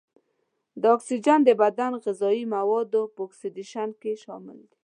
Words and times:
دا 0.81 0.89
اکسیجن 0.97 1.39
د 1.45 1.49
بدن 1.61 1.91
غذايي 2.03 2.43
موادو 2.55 3.01
په 3.15 3.19
اکسیدیشن 3.27 3.89
کې 4.01 4.11
شامل 4.23 4.59
دی. 4.69 4.77